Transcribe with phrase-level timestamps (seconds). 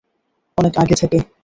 [0.57, 1.17] অনেক আগে থেকে।